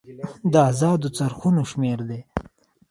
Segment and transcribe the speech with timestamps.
[0.51, 2.19] د ازادو څرخونو شمیر دی.